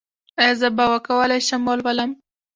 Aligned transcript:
ایا 0.41 0.53
زه 0.59 0.67
به 0.77 0.85
وکولی 0.91 1.39
شم 1.47 1.61
ولولم؟ 1.67 2.11